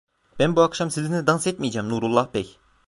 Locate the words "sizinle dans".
0.91-1.47